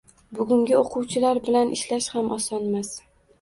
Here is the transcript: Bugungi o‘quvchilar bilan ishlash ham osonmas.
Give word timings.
Bugungi 0.37 0.71
o‘quvchilar 0.77 1.41
bilan 1.49 1.75
ishlash 1.77 2.09
ham 2.17 2.33
osonmas. 2.39 2.91